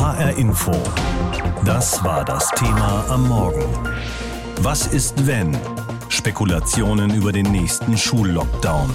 [0.00, 0.72] HR Info.
[1.66, 3.62] Das war das Thema am Morgen.
[4.62, 5.54] Was ist wenn?
[6.08, 8.88] Spekulationen über den nächsten Schullockdown.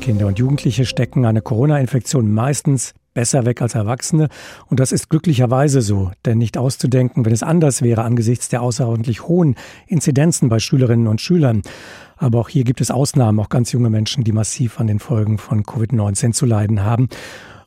[0.00, 4.28] Kinder und Jugendliche stecken eine Corona-Infektion meistens besser weg als Erwachsene.
[4.68, 9.26] Und das ist glücklicherweise so, denn nicht auszudenken, wenn es anders wäre angesichts der außerordentlich
[9.26, 9.56] hohen
[9.88, 11.62] Inzidenzen bei Schülerinnen und Schülern.
[12.16, 15.38] Aber auch hier gibt es Ausnahmen, auch ganz junge Menschen, die massiv an den Folgen
[15.38, 17.08] von Covid-19 zu leiden haben.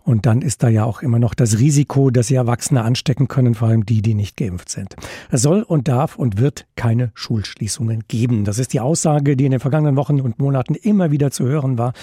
[0.04, 3.56] Und dann ist da ja auch immer noch das Risiko, dass sie Erwachsene anstecken können,
[3.56, 4.96] vor allem die, die nicht geimpft sind.
[5.32, 8.44] Es soll und darf und wird keine Schulschließungen geben.
[8.44, 11.78] Das ist die Aussage, die in den vergangenen Wochen und Monaten immer wieder zu hören
[11.78, 11.94] war.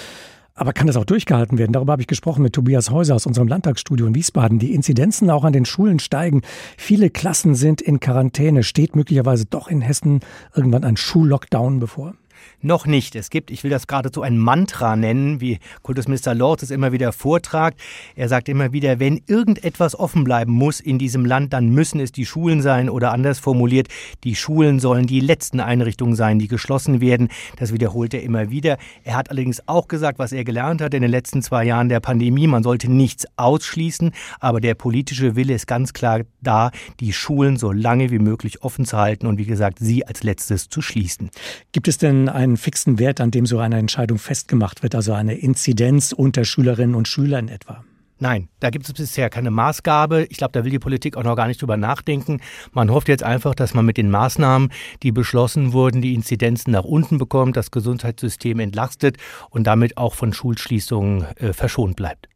[0.55, 1.73] Aber kann das auch durchgehalten werden?
[1.73, 4.59] Darüber habe ich gesprochen mit Tobias Häuser aus unserem Landtagsstudio in Wiesbaden.
[4.59, 6.43] Die Inzidenzen auch an den Schulen steigen.
[6.77, 8.63] Viele Klassen sind in Quarantäne.
[8.63, 10.21] Steht möglicherweise doch in Hessen
[10.55, 12.15] irgendwann ein Schullockdown bevor?
[12.63, 13.17] Noch nicht.
[13.17, 17.13] Es gibt, ich will das geradezu ein Mantra nennen, wie Kultusminister Lorz es immer wieder
[17.13, 17.81] vortragt.
[18.17, 22.13] Er sagt immer wieder, wenn irgendetwas offen bleiben muss in diesem Land, dann müssen es
[22.13, 23.89] die Schulen sein oder anders formuliert,
[24.25, 27.29] die Schulen sollen die letzten Einrichtungen sein, die geschlossen werden.
[27.57, 28.79] Das wiederholt er immer wieder.
[29.05, 32.01] Er hat allerdings auch gesagt, was er gelernt hat in den letzten zwei Jahren der
[32.01, 37.57] Pandemie, man sollte nichts ausschließen, aber der politische Wille ist ganz klar da, die Schulen
[37.57, 41.31] so lange wie möglich offen zu halten und wie gesagt, sie als letztes zu schließen.
[41.73, 45.35] Gibt es denn einen fixen Wert, an dem so eine Entscheidung festgemacht wird, also eine
[45.35, 47.85] Inzidenz unter Schülerinnen und Schülern etwa?
[48.23, 50.27] Nein, da gibt es bisher keine Maßgabe.
[50.29, 52.41] Ich glaube, da will die Politik auch noch gar nicht drüber nachdenken.
[52.73, 54.71] Man hofft jetzt einfach, dass man mit den Maßnahmen,
[55.03, 59.17] die beschlossen wurden, die Inzidenzen nach unten bekommt, das Gesundheitssystem entlastet
[59.49, 62.29] und damit auch von Schulschließungen äh, verschont bleibt.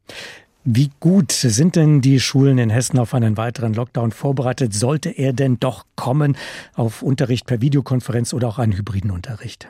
[0.66, 4.72] Wie gut sind denn die Schulen in Hessen auf einen weiteren Lockdown vorbereitet?
[4.72, 6.38] Sollte er denn doch kommen
[6.72, 9.68] auf Unterricht per Videokonferenz oder auch einen hybriden Unterricht?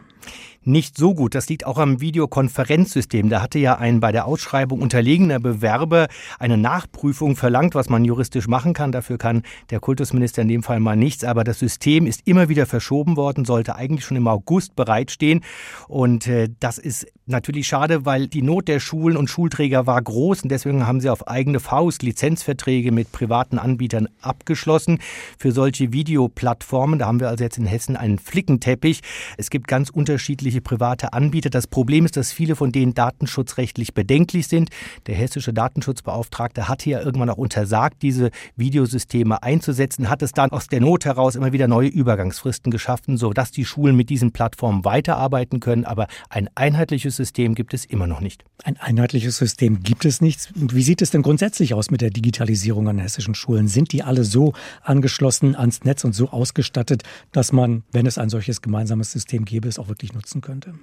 [0.66, 1.34] Nicht so gut.
[1.34, 3.28] Das liegt auch am Videokonferenzsystem.
[3.28, 6.08] Da hatte ja ein bei der Ausschreibung unterlegener Bewerber
[6.38, 8.92] eine Nachprüfung verlangt, was man juristisch machen kann.
[8.92, 11.24] Dafür kann der Kultusminister in dem Fall mal nichts.
[11.24, 15.42] Aber das System ist immer wieder verschoben worden, sollte eigentlich schon im August bereitstehen.
[15.88, 20.42] Und äh, das ist natürlich schade, weil die Not der Schulen und Schulträger war groß.
[20.42, 24.98] Und deswegen haben sie auf eigene Faust Lizenzverträge mit privaten Anbietern abgeschlossen
[25.38, 26.98] für solche Videoplattformen.
[26.98, 29.02] Da haben wir also jetzt in Hessen einen Flickenteppich.
[29.36, 31.50] Es gibt ganz unterschiedliche unterschiedliche private Anbieter.
[31.50, 34.70] Das Problem ist, dass viele von denen datenschutzrechtlich bedenklich sind.
[35.08, 40.68] Der hessische Datenschutzbeauftragte hat hier irgendwann auch untersagt, diese Videosysteme einzusetzen, hat es dann aus
[40.68, 45.58] der Not heraus immer wieder neue Übergangsfristen geschaffen, sodass die Schulen mit diesen Plattformen weiterarbeiten
[45.58, 45.84] können.
[45.84, 48.44] Aber ein einheitliches System gibt es immer noch nicht.
[48.62, 50.48] Ein einheitliches System gibt es nicht.
[50.54, 53.66] Wie sieht es denn grundsätzlich aus mit der Digitalisierung an hessischen Schulen?
[53.66, 54.52] Sind die alle so
[54.82, 57.02] angeschlossen ans Netz und so ausgestattet,
[57.32, 60.74] dass man, wenn es ein solches gemeinsames System gäbe, es auch wirklich nutzen könnte.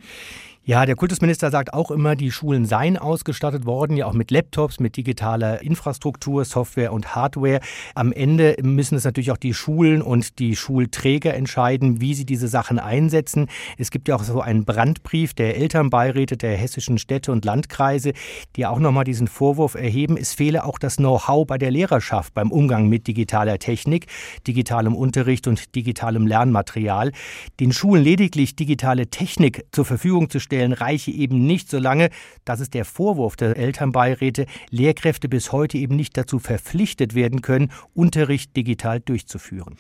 [0.64, 4.80] Ja, der Kultusminister sagt auch immer, die Schulen seien ausgestattet worden, ja auch mit Laptops,
[4.80, 7.62] mit digitaler Infrastruktur, Software und Hardware.
[7.96, 12.48] Am Ende müssen es natürlich auch die Schulen und die Schulträger entscheiden, wie sie diese
[12.48, 13.48] Sachen einsetzen.
[13.80, 18.14] Es gibt ja auch so einen Brandbrief der Elternbeiräte der hessischen Städte und Landkreise,
[18.56, 22.52] die auch nochmal diesen Vorwurf erheben, es fehle auch das Know-how bei der Lehrerschaft beim
[22.52, 24.06] Umgang mit digitaler Technik,
[24.46, 27.14] digitalem Unterricht und digitalem Lernmaterial.
[27.60, 32.10] Den Schulen lediglich digitale Technik zur Verfügung zu stellen, stellen, reiche eben nicht, solange,
[32.44, 37.72] das ist der Vorwurf der Elternbeiräte, Lehrkräfte bis heute eben nicht dazu verpflichtet werden können,
[37.94, 39.78] Unterricht digital durchzuführen.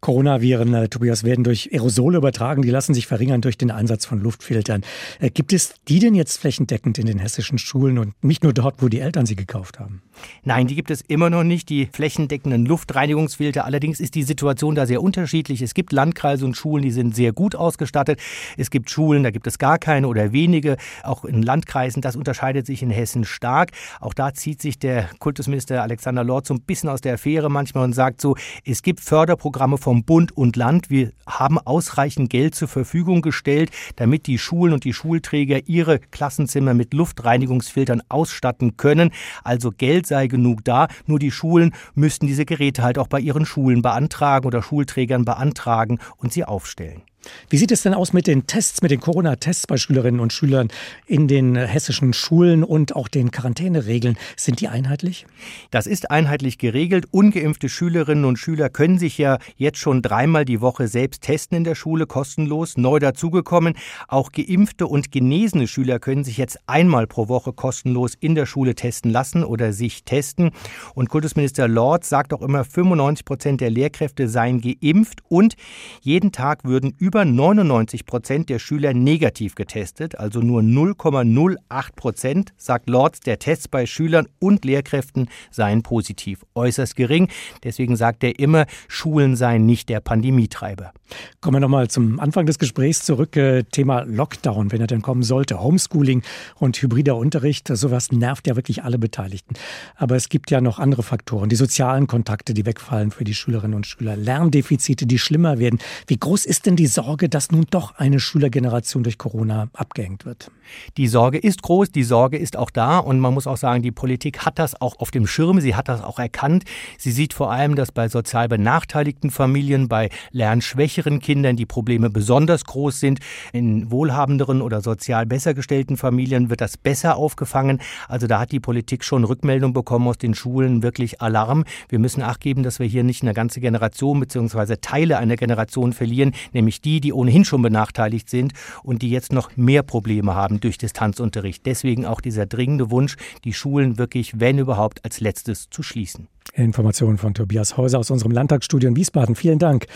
[0.00, 2.62] Coronaviren, äh, Tobias, werden durch Aerosole übertragen.
[2.62, 4.82] Die lassen sich verringern durch den Einsatz von Luftfiltern.
[5.20, 8.82] Äh, gibt es die denn jetzt flächendeckend in den hessischen Schulen und nicht nur dort,
[8.82, 10.02] wo die Eltern sie gekauft haben?
[10.44, 13.64] Nein, die gibt es immer noch nicht, die flächendeckenden Luftreinigungsfilter.
[13.64, 15.62] Allerdings ist die Situation da sehr unterschiedlich.
[15.62, 18.20] Es gibt Landkreise und Schulen, die sind sehr gut ausgestattet.
[18.56, 20.76] Es gibt Schulen, da gibt es gar keine oder wenige.
[21.02, 23.70] Auch in Landkreisen, das unterscheidet sich in Hessen stark.
[24.00, 27.84] Auch da zieht sich der Kultusminister Alexander Lord so ein bisschen aus der Affäre manchmal
[27.84, 30.90] und sagt so, es gibt Förderprogramme vom Bund und Land.
[30.90, 36.74] Wir haben ausreichend Geld zur Verfügung gestellt, damit die Schulen und die Schulträger ihre Klassenzimmer
[36.74, 39.10] mit Luftreinigungsfiltern ausstatten können.
[39.44, 43.46] Also Geld sei genug da, nur die Schulen müssten diese Geräte halt auch bei ihren
[43.46, 47.02] Schulen beantragen oder Schulträgern beantragen und sie aufstellen.
[47.50, 50.68] Wie sieht es denn aus mit den Tests, mit den Corona-Tests bei Schülerinnen und Schülern
[51.06, 54.16] in den hessischen Schulen und auch den Quarantäneregeln?
[54.36, 55.26] Sind die einheitlich?
[55.70, 57.06] Das ist einheitlich geregelt.
[57.10, 61.64] Ungeimpfte Schülerinnen und Schüler können sich ja jetzt schon dreimal die Woche selbst testen in
[61.64, 62.76] der Schule, kostenlos.
[62.76, 63.74] Neu dazugekommen.
[64.06, 68.74] Auch geimpfte und genesene Schüler können sich jetzt einmal pro Woche kostenlos in der Schule
[68.74, 70.52] testen lassen oder sich testen.
[70.94, 75.56] Und Kultusminister Lord sagt auch immer, 95 Prozent der Lehrkräfte seien geimpft und
[76.00, 81.56] jeden Tag würden über über 99 Prozent der Schüler negativ getestet, also nur 0,08
[81.96, 86.44] Prozent, sagt Lords, der Tests bei Schülern und Lehrkräften seien positiv.
[86.54, 87.28] Äußerst gering.
[87.64, 90.92] Deswegen sagt er immer, Schulen seien nicht der Pandemietreiber.
[91.40, 93.34] Kommen wir nochmal zum Anfang des Gesprächs zurück.
[93.38, 95.62] Äh, Thema Lockdown, wenn er denn kommen sollte.
[95.62, 96.22] Homeschooling
[96.56, 99.54] und hybrider Unterricht, sowas nervt ja wirklich alle Beteiligten.
[99.96, 101.48] Aber es gibt ja noch andere Faktoren.
[101.48, 104.14] Die sozialen Kontakte, die wegfallen für die Schülerinnen und Schüler.
[104.14, 105.78] Lerndefizite, die schlimmer werden.
[106.06, 110.50] Wie groß ist denn die Sorge, dass nun doch eine Schülergeneration durch Corona abgehängt wird?
[110.96, 112.98] Die Sorge ist groß, die Sorge ist auch da.
[112.98, 115.60] Und man muss auch sagen, die Politik hat das auch auf dem Schirm.
[115.60, 116.64] Sie hat das auch erkannt.
[116.98, 122.64] Sie sieht vor allem, dass bei sozial benachteiligten Familien, bei lernschwächeren Kindern die Probleme besonders
[122.64, 123.20] groß sind.
[123.52, 127.80] In wohlhabenderen oder sozial besser gestellten Familien wird das besser aufgefangen.
[128.08, 131.62] Also da hat die Politik schon Rückmeldung bekommen aus den Schulen, wirklich Alarm.
[131.88, 134.78] Wir müssen Acht geben, dass wir hier nicht eine ganze Generation bzw.
[134.80, 138.52] Teile einer Generation verlieren, nämlich die, die ohnehin schon benachteiligt sind
[138.82, 141.66] und die jetzt noch mehr Probleme haben durch Distanzunterricht.
[141.66, 146.28] Deswegen auch dieser dringende Wunsch, die Schulen wirklich, wenn überhaupt, als letztes zu schließen.
[146.54, 149.34] Informationen von Tobias Häuser aus unserem Landtagsstudio in Wiesbaden.
[149.34, 149.86] Vielen Dank.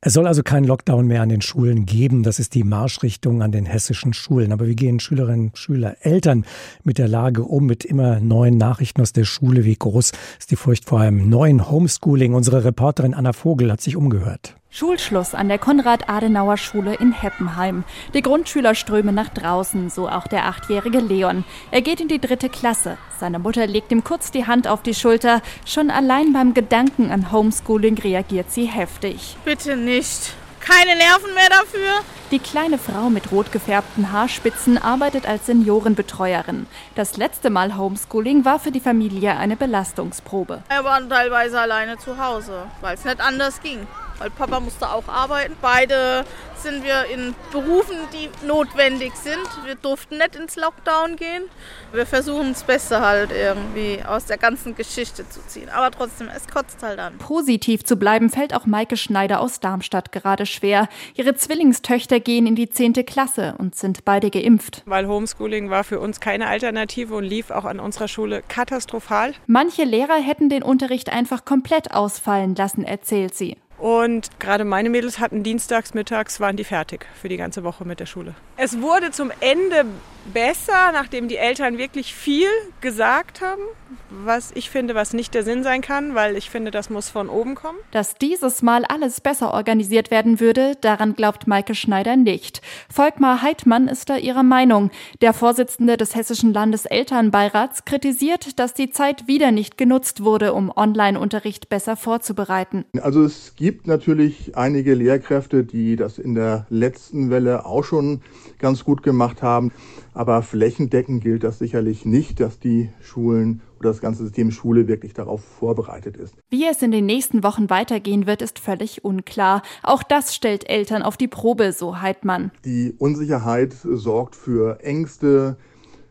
[0.00, 2.22] Es soll also keinen Lockdown mehr an den Schulen geben.
[2.22, 4.52] Das ist die Marschrichtung an den hessischen Schulen.
[4.52, 6.44] Aber wie gehen Schülerinnen, Schüler, Eltern
[6.84, 9.64] mit der Lage um, mit immer neuen Nachrichten aus der Schule?
[9.64, 12.34] Wie groß ist die Furcht vor einem neuen Homeschooling?
[12.34, 14.56] Unsere Reporterin Anna Vogel hat sich umgehört.
[14.76, 17.84] Schulschluss an der Konrad-Adenauer-Schule in Heppenheim.
[18.12, 21.44] Die Grundschüler strömen nach draußen, so auch der achtjährige Leon.
[21.70, 22.98] Er geht in die dritte Klasse.
[23.18, 25.40] Seine Mutter legt ihm kurz die Hand auf die Schulter.
[25.64, 29.36] Schon allein beim Gedanken an Homeschooling reagiert sie heftig.
[29.44, 30.34] Bitte nicht.
[30.60, 32.04] Keine Nerven mehr dafür.
[32.32, 36.66] Die kleine Frau mit rot gefärbten Haarspitzen arbeitet als Seniorenbetreuerin.
[36.96, 40.62] Das letzte Mal Homeschooling war für die Familie eine Belastungsprobe.
[40.68, 43.86] Er war teilweise alleine zu Hause, weil es nicht anders ging
[44.18, 45.56] weil Papa musste auch arbeiten.
[45.60, 46.24] Beide
[46.56, 49.38] sind wir in Berufen, die notwendig sind.
[49.64, 51.44] Wir durften nicht ins Lockdown gehen.
[51.92, 55.68] Wir versuchen das Beste halt irgendwie aus der ganzen Geschichte zu ziehen.
[55.68, 57.18] Aber trotzdem, es kotzt halt an.
[57.18, 60.88] Positiv zu bleiben fällt auch Maike Schneider aus Darmstadt gerade schwer.
[61.14, 62.94] Ihre Zwillingstöchter gehen in die 10.
[63.06, 64.82] Klasse und sind beide geimpft.
[64.86, 69.34] Weil Homeschooling war für uns keine Alternative und lief auch an unserer Schule katastrophal.
[69.46, 73.56] Manche Lehrer hätten den Unterricht einfach komplett ausfallen lassen, erzählt sie.
[73.78, 78.00] Und gerade meine Mädels hatten dienstags, mittags, waren die fertig für die ganze Woche mit
[78.00, 78.34] der Schule.
[78.56, 79.84] Es wurde zum Ende
[80.32, 82.48] besser, nachdem die Eltern wirklich viel
[82.80, 83.62] gesagt haben,
[84.10, 87.28] was ich finde, was nicht der Sinn sein kann, weil ich finde, das muss von
[87.28, 87.78] oben kommen.
[87.90, 92.62] Dass dieses Mal alles besser organisiert werden würde, daran glaubt Maike Schneider nicht.
[92.92, 94.90] Volkmar Heidmann ist da ihrer Meinung.
[95.20, 101.68] Der Vorsitzende des Hessischen Landeselternbeirats kritisiert, dass die Zeit wieder nicht genutzt wurde, um Online-Unterricht
[101.68, 102.84] besser vorzubereiten.
[103.00, 108.22] Also es gibt natürlich einige Lehrkräfte, die das in der letzten Welle auch schon
[108.58, 109.72] ganz gut gemacht haben.
[110.16, 115.12] Aber flächendeckend gilt das sicherlich nicht, dass die Schulen oder das ganze System Schule wirklich
[115.12, 116.34] darauf vorbereitet ist.
[116.48, 119.60] Wie es in den nächsten Wochen weitergehen wird, ist völlig unklar.
[119.82, 122.50] Auch das stellt Eltern auf die Probe, so Heidmann.
[122.64, 125.58] Die Unsicherheit sorgt für Ängste,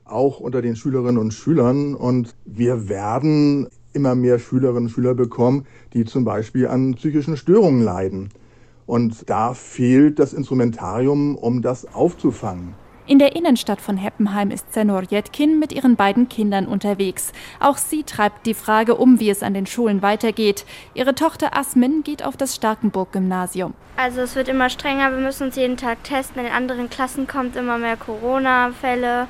[0.04, 1.96] auch unter den Schülerinnen und Schülern.
[1.96, 7.82] Und wir werden immer mehr Schülerinnen und Schüler bekommen, die zum Beispiel an psychischen Störungen
[7.82, 8.30] leiden.
[8.86, 12.76] Und da fehlt das Instrumentarium, um das aufzufangen.
[13.08, 17.34] In der Innenstadt von Heppenheim ist Senor Jetkin mit ihren beiden Kindern unterwegs.
[17.60, 20.66] Auch sie treibt die Frage um, wie es an den Schulen weitergeht.
[20.96, 23.76] Ihre Tochter Asmin geht auf das Starkenburg-Gymnasium.
[23.96, 26.40] Also es wird immer strenger, wir müssen uns jeden Tag testen.
[26.40, 29.28] In den anderen Klassen kommt immer mehr Corona-Fälle.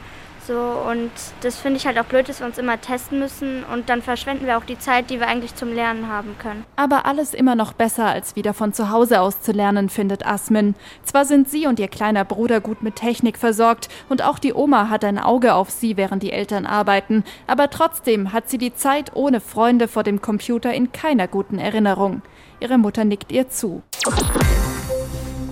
[0.48, 1.10] So, und
[1.42, 4.46] das finde ich halt auch blöd, dass wir uns immer testen müssen und dann verschwenden
[4.46, 6.64] wir auch die Zeit, die wir eigentlich zum Lernen haben können.
[6.76, 10.76] Aber alles immer noch besser, als wieder von zu Hause aus zu lernen, findet Asmin.
[11.04, 14.90] Zwar sind sie und ihr kleiner Bruder gut mit Technik versorgt und auch die Oma
[14.90, 19.16] hat ein Auge auf sie, während die Eltern arbeiten, aber trotzdem hat sie die Zeit
[19.16, 22.22] ohne Freunde vor dem Computer in keiner guten Erinnerung.
[22.60, 23.82] Ihre Mutter nickt ihr zu.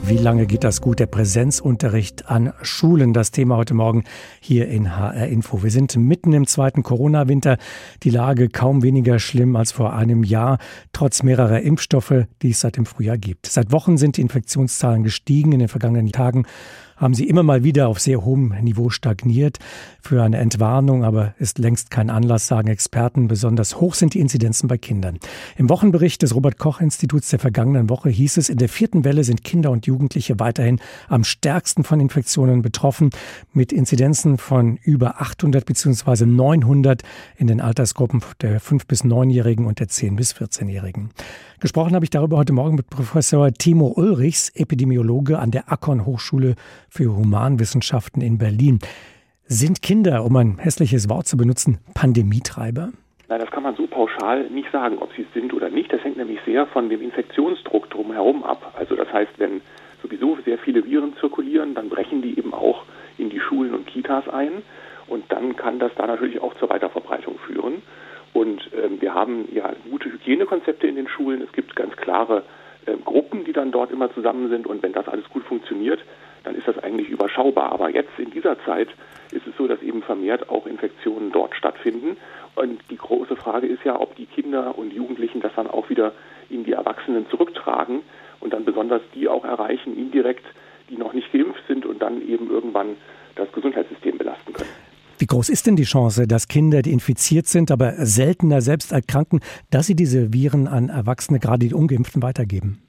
[0.05, 3.13] Wie lange geht das gut, der Präsenzunterricht an Schulen?
[3.13, 4.03] Das Thema heute Morgen
[4.41, 5.63] hier in HR Info.
[5.63, 7.57] Wir sind mitten im zweiten Corona-Winter.
[8.03, 10.57] Die Lage kaum weniger schlimm als vor einem Jahr,
[10.91, 13.45] trotz mehrerer Impfstoffe, die es seit dem Frühjahr gibt.
[13.45, 15.53] Seit Wochen sind die Infektionszahlen gestiegen.
[15.53, 16.47] In den vergangenen Tagen
[17.03, 19.59] haben sie immer mal wieder auf sehr hohem Niveau stagniert.
[20.01, 23.27] Für eine Entwarnung aber ist längst kein Anlass, sagen Experten.
[23.27, 25.19] Besonders hoch sind die Inzidenzen bei Kindern.
[25.57, 29.23] Im Wochenbericht des Robert Koch Instituts der vergangenen Woche hieß es, in der vierten Welle
[29.23, 30.79] sind Kinder und Jugendliche weiterhin
[31.09, 33.09] am stärksten von Infektionen betroffen,
[33.51, 36.25] mit Inzidenzen von über 800 bzw.
[36.25, 37.01] 900
[37.37, 41.09] in den Altersgruppen der 5- bis 9-Jährigen und der 10- bis 14-Jährigen.
[41.59, 46.55] Gesprochen habe ich darüber heute Morgen mit Professor Timo Ulrichs, Epidemiologe an der Akkon Hochschule
[46.93, 48.77] für Humanwissenschaften in Berlin.
[49.45, 52.91] Sind Kinder, um ein hässliches Wort zu benutzen, Pandemietreiber?
[53.29, 55.91] Nein, das kann man so pauschal nicht sagen, ob sie es sind oder nicht.
[55.91, 58.75] Das hängt nämlich sehr von dem Infektionsdruck drumherum ab.
[58.77, 59.61] Also das heißt, wenn
[60.03, 62.83] sowieso sehr viele Viren zirkulieren, dann brechen die eben auch
[63.17, 64.61] in die Schulen und Kitas ein.
[65.07, 67.81] Und dann kann das da natürlich auch zur Weiterverbreitung führen.
[68.33, 71.41] Und ähm, wir haben ja gute Hygienekonzepte in den Schulen.
[71.41, 72.43] Es gibt ganz klare
[72.85, 74.67] äh, Gruppen, die dann dort immer zusammen sind.
[74.67, 75.99] Und wenn das alles gut funktioniert,
[76.43, 77.71] dann ist das eigentlich überschaubar.
[77.71, 78.89] Aber jetzt in dieser Zeit
[79.31, 82.17] ist es so, dass eben vermehrt auch Infektionen dort stattfinden.
[82.55, 86.13] Und die große Frage ist ja, ob die Kinder und Jugendlichen das dann auch wieder
[86.49, 88.01] in die Erwachsenen zurücktragen
[88.39, 90.45] und dann besonders die auch erreichen, indirekt,
[90.89, 92.97] die noch nicht geimpft sind und dann eben irgendwann
[93.35, 94.69] das Gesundheitssystem belasten können.
[95.17, 99.39] Wie groß ist denn die Chance, dass Kinder, die infiziert sind, aber seltener selbst erkranken,
[99.71, 102.81] dass sie diese Viren an Erwachsene, gerade die Ungeimpften, weitergeben?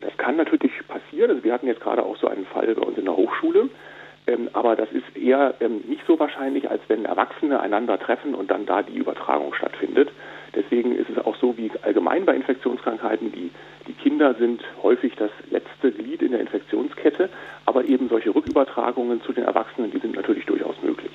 [0.00, 0.72] Das kann natürlich
[1.08, 1.30] passieren.
[1.30, 3.68] Also wir hatten jetzt gerade auch so einen Fall bei uns in der Hochschule.
[4.26, 8.50] Ähm, aber das ist eher ähm, nicht so wahrscheinlich, als wenn Erwachsene einander treffen und
[8.50, 10.10] dann da die Übertragung stattfindet.
[10.54, 13.50] Deswegen ist es auch so wie allgemein bei Infektionskrankheiten, die,
[13.86, 17.28] die Kinder sind häufig das letzte Glied in der Infektionskette,
[17.64, 21.10] aber eben solche Rückübertragungen zu den Erwachsenen, die sind natürlich durchaus möglich.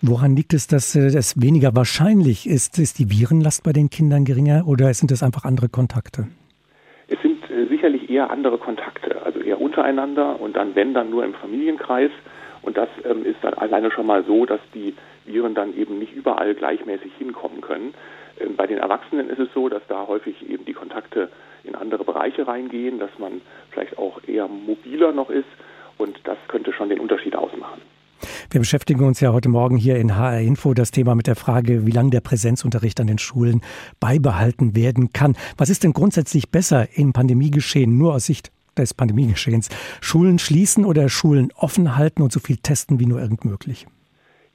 [0.00, 2.78] Woran liegt es, dass es weniger wahrscheinlich ist?
[2.78, 6.28] Ist die Virenlast bei den Kindern geringer oder sind es einfach andere Kontakte?
[7.08, 11.24] Es sind äh, sicherlich eher andere Kontakte, also eher untereinander und dann, wenn, dann nur
[11.24, 12.12] im Familienkreis.
[12.62, 14.94] Und das ähm, ist dann alleine schon mal so, dass die
[15.26, 17.92] Viren dann eben nicht überall gleichmäßig hinkommen können.
[18.40, 21.28] Ähm, bei den Erwachsenen ist es so, dass da häufig eben die Kontakte
[21.64, 23.40] in andere Bereiche reingehen, dass man
[23.70, 25.48] vielleicht auch eher mobiler noch ist
[25.98, 27.80] und das könnte schon den Unterschied ausmachen.
[28.50, 31.86] Wir beschäftigen uns ja heute Morgen hier in HR Info das Thema mit der Frage,
[31.86, 33.62] wie lange der Präsenzunterricht an den Schulen
[34.00, 35.36] beibehalten werden kann.
[35.56, 39.68] Was ist denn grundsätzlich besser im Pandemiegeschehen, nur aus Sicht des Pandemiegeschehens?
[40.00, 43.86] Schulen schließen oder Schulen offen halten und so viel testen wie nur irgend möglich?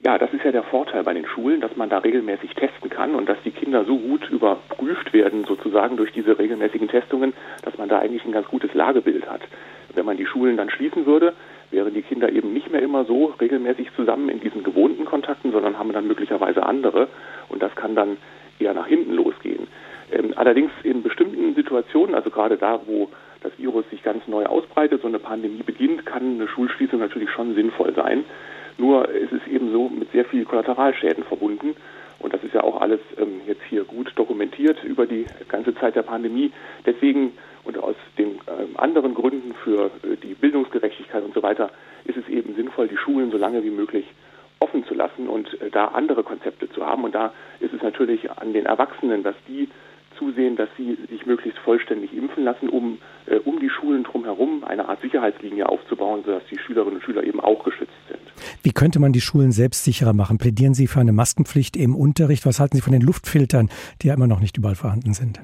[0.02, 3.14] Ja, das ist ja der Vorteil bei den Schulen, dass man da regelmäßig testen kann
[3.14, 7.90] und dass die Kinder so gut überprüft werden, sozusagen durch diese regelmäßigen Testungen, dass man
[7.90, 9.42] da eigentlich ein ganz gutes Lagebild hat.
[9.94, 11.34] Wenn man die Schulen dann schließen würde,
[11.70, 15.78] wären die Kinder eben nicht mehr immer so regelmäßig zusammen in diesen gewohnten Kontakten, sondern
[15.78, 17.08] haben dann möglicherweise andere
[17.48, 18.16] und das kann dann
[18.58, 19.68] eher nach hinten losgehen.
[20.12, 23.08] Ähm, allerdings in bestimmten Situationen, also gerade da, wo
[23.42, 27.54] das Virus sich ganz neu ausbreitet, so eine Pandemie beginnt, kann eine Schulschließung natürlich schon
[27.54, 28.24] sinnvoll sein.
[28.76, 31.76] Nur ist es eben so mit sehr vielen Kollateralschäden verbunden.
[32.18, 35.96] Und das ist ja auch alles ähm, jetzt hier gut dokumentiert über die ganze Zeit
[35.96, 36.52] der Pandemie.
[36.84, 37.32] Deswegen
[37.64, 38.29] und aus den ähm,
[38.76, 41.70] anderen Gründen für äh, die Bildungsgerechtigkeit und so weiter
[42.04, 44.06] ist es eben sinnvoll, die Schulen so lange wie möglich
[44.60, 47.04] offen zu lassen und äh, da andere Konzepte zu haben.
[47.04, 49.68] Und da ist es natürlich an den Erwachsenen, dass die
[50.18, 54.88] zusehen, dass sie sich möglichst vollständig impfen lassen, um, äh, um die Schulen drumherum eine
[54.88, 58.20] Art Sicherheitslinie aufzubauen, sodass die Schülerinnen und Schüler eben auch geschützt sind.
[58.62, 60.38] Wie könnte man die Schulen selbst sicherer machen?
[60.38, 62.44] Plädieren Sie für eine Maskenpflicht im Unterricht?
[62.44, 63.70] Was halten Sie von den Luftfiltern,
[64.02, 65.40] die ja immer noch nicht überall vorhanden sind?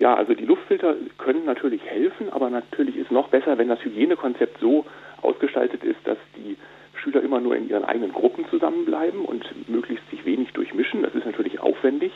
[0.00, 4.60] Ja, also die Luftfilter können natürlich helfen, aber natürlich ist noch besser, wenn das Hygienekonzept
[4.60, 4.84] so
[5.22, 6.58] ausgestaltet ist, dass die
[6.94, 11.02] Schüler immer nur in ihren eigenen Gruppen zusammenbleiben und möglichst sich wenig durchmischen.
[11.02, 12.12] Das ist natürlich aufwendig.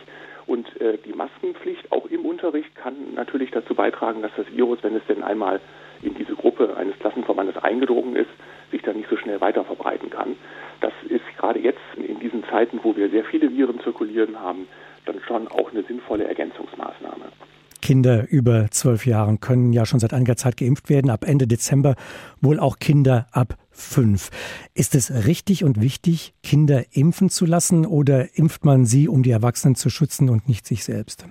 [0.46, 4.96] Und äh, die Maskenpflicht auch im Unterricht kann natürlich dazu beitragen, dass das Virus, wenn
[4.96, 5.60] es denn einmal
[6.02, 8.30] in diese Gruppe eines Klassenverbandes eingedrungen ist,
[8.70, 10.36] sich dann nicht so schnell weiter verbreiten kann.
[10.82, 14.68] Das ist gerade jetzt in diesen Zeiten, wo wir sehr viele Viren zirkulieren haben,
[15.06, 17.32] dann schon auch eine sinnvolle Ergänzungsmaßnahme.
[17.82, 21.10] Kinder über zwölf Jahren können ja schon seit einiger Zeit geimpft werden.
[21.10, 21.96] Ab Ende Dezember
[22.40, 24.30] wohl auch Kinder ab fünf.
[24.74, 29.30] Ist es richtig und wichtig, Kinder impfen zu lassen oder impft man sie, um die
[29.30, 31.26] Erwachsenen zu schützen und nicht sich selbst?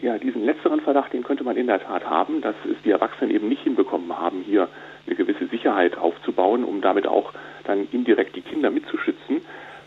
[0.00, 3.30] Ja, diesen letzteren Verdacht, den könnte man in der Tat haben, dass es die Erwachsenen
[3.30, 4.68] eben nicht hinbekommen haben, hier
[5.06, 7.32] eine gewisse Sicherheit aufzubauen, um damit auch
[7.64, 9.42] dann indirekt die Kinder mitzuschützen,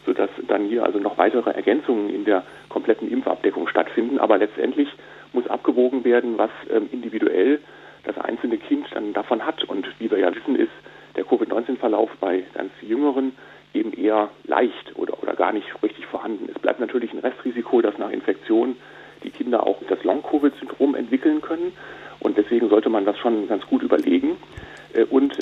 [0.05, 4.19] sodass dann hier also noch weitere Ergänzungen in der kompletten Impfabdeckung stattfinden.
[4.19, 4.89] Aber letztendlich
[5.35, 7.59] muss abgewogen werden, was ähm, individuell
[8.03, 9.63] das einzelne Kind dann davon hat.
[9.63, 10.71] Und wie wir ja wissen, ist
[11.15, 13.33] der Covid-19-Verlauf bei ganz Jüngeren
[13.73, 16.49] eben eher leicht oder, oder gar nicht richtig vorhanden.
[16.53, 18.75] Es bleibt natürlich ein Restrisiko, dass nach Infektion
[19.23, 21.73] die Kinder auch das Long-Covid-Syndrom entwickeln können.
[22.19, 24.37] Und deswegen sollte man das schon ganz gut überlegen.
[24.93, 25.37] Äh, und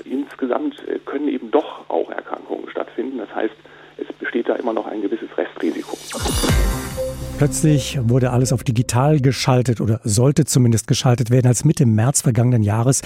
[7.43, 12.63] Plötzlich wurde alles auf digital geschaltet oder sollte zumindest geschaltet werden, als Mitte März vergangenen
[12.63, 13.01] Jahres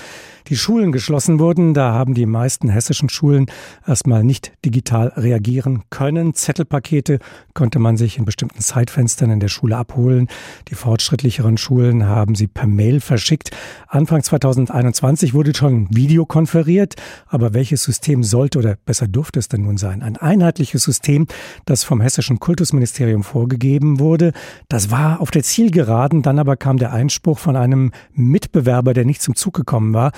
[0.48, 1.74] die Schulen geschlossen wurden.
[1.74, 3.48] Da haben die meisten hessischen Schulen
[3.88, 6.36] erstmal nicht digital reagieren können.
[6.36, 7.18] Zettelpakete
[7.56, 10.28] konnte man sich in bestimmten Zeitfenstern in der Schule abholen.
[10.68, 13.50] Die fortschrittlicheren Schulen haben sie per Mail verschickt.
[13.88, 16.94] Anfang 2021 wurde schon videokonferiert.
[17.26, 20.04] Aber welches System sollte oder besser durfte es denn nun sein?
[20.04, 21.26] Ein einheitliches System,
[21.66, 24.27] das vom hessischen Kultusministerium vorgegeben wurde
[24.70, 29.22] das war auf der Zielgeraden, dann aber kam der Einspruch von einem Mitbewerber, der nicht
[29.22, 30.12] zum Zug gekommen war.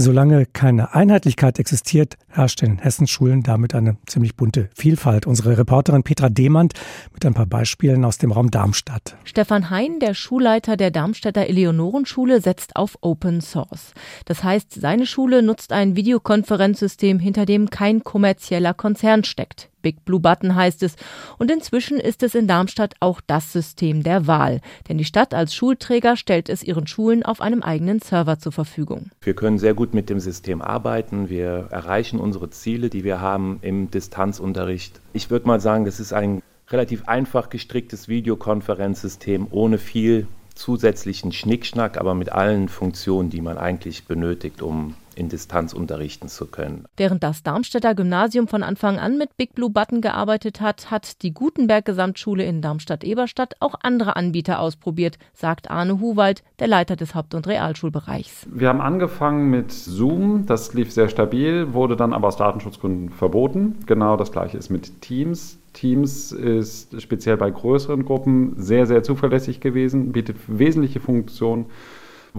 [0.00, 5.26] Solange keine Einheitlichkeit existiert, herrscht in Hessens Schulen damit eine ziemlich bunte Vielfalt.
[5.26, 6.74] Unsere Reporterin Petra Demand
[7.12, 9.16] mit ein paar Beispielen aus dem Raum Darmstadt.
[9.24, 13.92] Stefan Hein, der Schulleiter der Darmstädter Eleonorenschule, setzt auf Open Source.
[14.24, 19.68] Das heißt, seine Schule nutzt ein Videokonferenzsystem, hinter dem kein kommerzieller Konzern steckt.
[19.82, 20.96] Big Blue Button heißt es.
[21.38, 24.60] Und inzwischen ist es in Darmstadt auch das System der Wahl.
[24.88, 29.10] Denn die Stadt als Schulträger stellt es ihren Schulen auf einem eigenen Server zur Verfügung.
[29.20, 31.28] Wir können sehr gut mit dem System arbeiten.
[31.28, 35.00] Wir erreichen unsere Ziele, die wir haben im Distanzunterricht.
[35.12, 41.98] Ich würde mal sagen, das ist ein relativ einfach gestricktes Videokonferenzsystem ohne viel zusätzlichen Schnickschnack,
[41.98, 46.84] aber mit allen Funktionen, die man eigentlich benötigt, um in Distanz unterrichten zu können.
[46.96, 51.34] Während das Darmstädter Gymnasium von Anfang an mit Big Blue Button gearbeitet hat, hat die
[51.34, 57.34] Gutenberg Gesamtschule in Darmstadt-Eberstadt auch andere Anbieter ausprobiert, sagt Arne Huwald, der Leiter des Haupt-
[57.34, 58.46] und Realschulbereichs.
[58.50, 63.76] Wir haben angefangen mit Zoom, das lief sehr stabil, wurde dann aber aus Datenschutzgründen verboten.
[63.86, 65.58] Genau das gleiche ist mit Teams.
[65.72, 71.66] Teams ist speziell bei größeren Gruppen sehr, sehr zuverlässig gewesen, bietet wesentliche Funktionen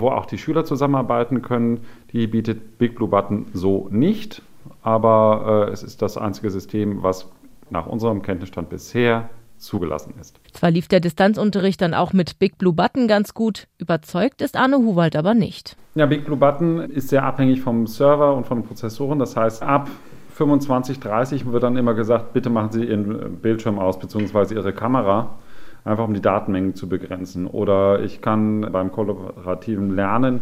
[0.01, 1.81] wo auch die Schüler zusammenarbeiten können.
[2.11, 4.41] Die bietet Big Blue Button so nicht,
[4.81, 7.29] aber äh, es ist das einzige System, was
[7.69, 10.39] nach unserem Kenntnisstand bisher zugelassen ist.
[10.53, 14.77] Zwar lief der Distanzunterricht dann auch mit Big Blue Button ganz gut, überzeugt ist Arne
[14.77, 15.75] Huwald aber nicht.
[15.95, 19.19] Ja, Big Blue Button ist sehr abhängig vom Server und von den Prozessoren.
[19.19, 19.89] Das heißt, ab
[20.35, 24.55] 25, 30 wird dann immer gesagt, bitte machen Sie Ihren Bildschirm aus bzw.
[24.55, 25.35] Ihre Kamera
[25.83, 27.47] einfach um die Datenmengen zu begrenzen.
[27.47, 30.41] Oder ich kann beim kollaborativen Lernen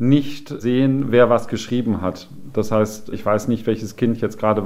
[0.00, 2.30] nicht sehen, wer was geschrieben hat.
[2.54, 4.64] Das heißt, ich weiß nicht, welches Kind jetzt gerade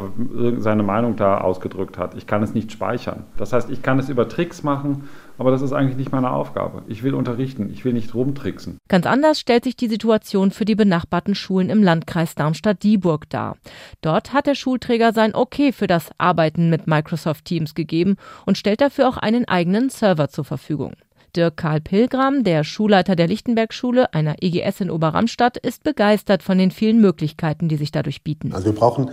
[0.58, 2.14] seine Meinung da ausgedrückt hat.
[2.14, 3.24] Ich kann es nicht speichern.
[3.36, 6.82] Das heißt, ich kann es über Tricks machen, aber das ist eigentlich nicht meine Aufgabe.
[6.86, 8.78] Ich will unterrichten, ich will nicht rumtricksen.
[8.88, 13.56] Ganz anders stellt sich die Situation für die benachbarten Schulen im Landkreis Darmstadt-Dieburg dar.
[14.00, 18.16] Dort hat der Schulträger sein Okay für das Arbeiten mit Microsoft Teams gegeben
[18.46, 20.92] und stellt dafür auch einen eigenen Server zur Verfügung.
[21.34, 26.70] Dirk Karl Pilgram, der Schulleiter der Lichtenberg-Schule, einer EGS in Oberramstadt, ist begeistert von den
[26.70, 28.52] vielen Möglichkeiten, die sich dadurch bieten.
[28.52, 29.10] Also wir brauchen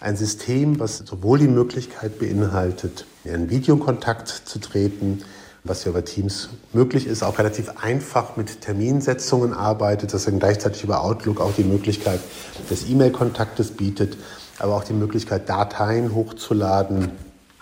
[0.00, 5.22] ein System, was sowohl die Möglichkeit beinhaltet, in Videokontakt zu treten,
[5.64, 10.82] was ja über Teams möglich ist, auch relativ einfach mit Terminsetzungen arbeitet, dass dann gleichzeitig
[10.82, 12.20] über Outlook auch die Möglichkeit
[12.68, 14.16] des E-Mail-Kontaktes bietet,
[14.58, 17.10] aber auch die Möglichkeit, Dateien hochzuladen,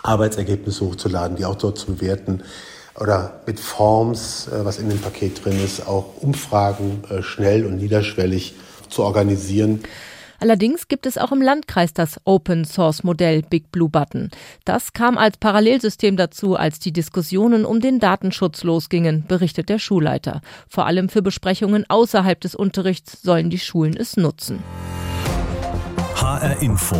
[0.01, 2.41] Arbeitsergebnisse hochzuladen, die auch dort zu bewerten
[2.99, 7.77] oder mit Forms, äh, was in dem Paket drin ist, auch Umfragen äh, schnell und
[7.77, 8.55] niederschwellig
[8.89, 9.83] zu organisieren.
[10.41, 14.31] Allerdings gibt es auch im Landkreis das Open Source Modell Big Blue Button.
[14.65, 20.41] Das kam als Parallelsystem dazu, als die Diskussionen um den Datenschutz losgingen, berichtet der Schulleiter.
[20.67, 24.63] Vor allem für Besprechungen außerhalb des Unterrichts sollen die Schulen es nutzen.
[26.15, 26.97] HR Info.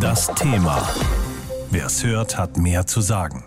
[0.00, 0.82] Das Thema.
[1.70, 3.44] Wer es hört, hat mehr zu sagen.